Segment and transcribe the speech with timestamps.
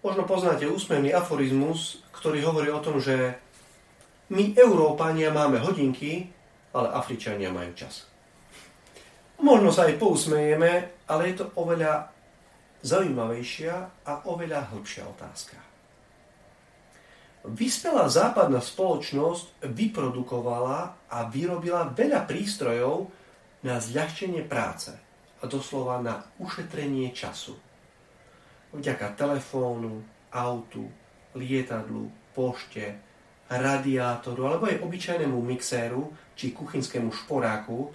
[0.00, 3.36] Možno poznáte úsmevný aforizmus, ktorý hovorí o tom, že
[4.32, 6.24] my, Európania, máme hodinky,
[6.72, 8.08] ale Afričania majú čas.
[9.44, 12.08] Možno sa aj pousmejeme, ale je to oveľa
[12.80, 13.74] zaujímavejšia
[14.08, 15.56] a oveľa hĺbšia otázka.
[17.52, 23.08] Vyspelá západná spoločnosť vyprodukovala a vyrobila veľa prístrojov
[23.64, 24.96] na zľahčenie práce
[25.40, 27.69] a doslova na ušetrenie času
[28.74, 30.86] vďaka telefónu, autu,
[31.34, 32.98] lietadlu, pošte,
[33.50, 37.90] radiátoru alebo aj obyčajnému mixéru či kuchynskému šporáku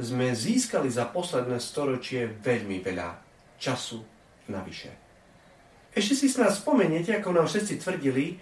[0.00, 3.08] sme získali za posledné storočie veľmi veľa
[3.60, 4.00] času
[4.48, 4.90] navyše.
[5.94, 8.34] Ešte si snad spomeniete, ako nám všetci tvrdili,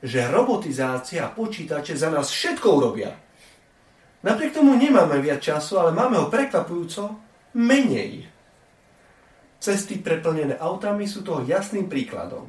[0.00, 3.12] že robotizácia a počítače za nás všetko urobia.
[4.24, 7.20] Napriek tomu nemáme viac času, ale máme ho prekvapujúco
[7.60, 8.24] menej.
[9.64, 12.44] Cesty preplnené autami sú toho jasným príkladom.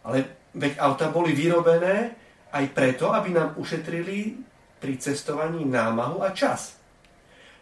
[0.00, 2.16] Ale veď auta boli vyrobené
[2.56, 4.40] aj preto, aby nám ušetrili
[4.80, 6.80] pri cestovaní námahu a čas.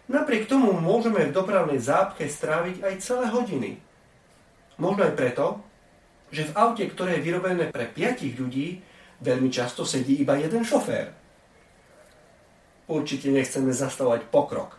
[0.06, 3.70] Napriek tomu môžeme v dopravnej zápche stráviť aj celé hodiny.
[4.78, 5.59] Možno aj preto,
[6.31, 8.78] že v aute, ktoré je vyrobené pre 5 ľudí,
[9.19, 11.11] veľmi často sedí iba jeden šofér.
[12.86, 14.78] Určite nechceme zastavovať pokrok,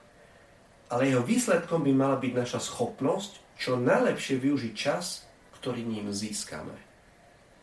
[0.88, 5.28] ale jeho výsledkom by mala byť naša schopnosť čo najlepšie využiť čas,
[5.60, 6.72] ktorý ním získame.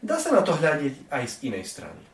[0.05, 2.05] Dá sa na to hľadiť aj z inej strany.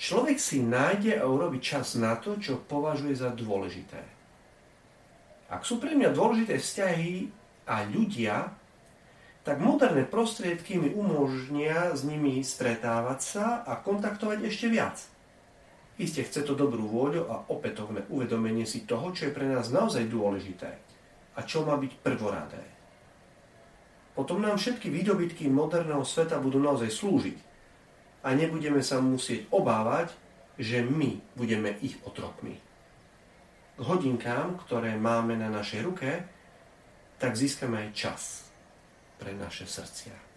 [0.00, 4.00] Človek si nájde a urobi čas na to, čo považuje za dôležité.
[5.52, 7.28] Ak sú pre mňa dôležité vzťahy
[7.68, 8.48] a ľudia,
[9.44, 14.96] tak moderné prostriedky mi umožnia s nimi stretávať sa a kontaktovať ešte viac.
[15.98, 20.06] Isté chce to dobrú vôľu a opätovné uvedomenie si toho, čo je pre nás naozaj
[20.06, 20.88] dôležité
[21.38, 22.62] a čo má byť prvoradé.
[24.18, 27.38] Potom nám všetky výdobytky moderného sveta budú naozaj slúžiť
[28.26, 30.10] a nebudeme sa musieť obávať,
[30.58, 32.58] že my budeme ich otrokmi.
[33.78, 36.10] K hodinkám, ktoré máme na našej ruke,
[37.22, 38.22] tak získame aj čas
[39.22, 40.27] pre naše srdcia.